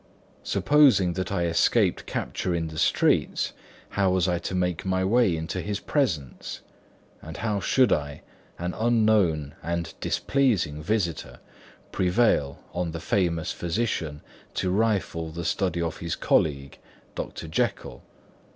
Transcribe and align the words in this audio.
Supposing 0.41 1.13
that 1.13 1.31
I 1.31 1.43
escaped 1.45 2.07
capture 2.07 2.55
in 2.55 2.69
the 2.69 2.79
streets, 2.79 3.53
how 3.89 4.09
was 4.09 4.27
I 4.27 4.39
to 4.39 4.55
make 4.55 4.83
my 4.83 5.05
way 5.05 5.37
into 5.37 5.61
his 5.61 5.79
presence? 5.79 6.61
and 7.21 7.37
how 7.37 7.59
should 7.59 7.93
I, 7.93 8.23
an 8.57 8.73
unknown 8.73 9.53
and 9.61 9.93
displeasing 9.99 10.81
visitor, 10.81 11.37
prevail 11.91 12.63
on 12.73 12.93
the 12.93 12.99
famous 12.99 13.51
physician 13.51 14.23
to 14.55 14.71
rifle 14.71 15.29
the 15.29 15.45
study 15.45 15.83
of 15.83 15.97
his 15.99 16.15
colleague, 16.15 16.79
Dr. 17.13 17.47
Jekyll? 17.47 18.01